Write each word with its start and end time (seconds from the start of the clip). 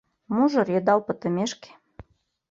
Мужыр 0.33 0.67
йыдал 0.73 0.99
пытымешке. 1.07 1.69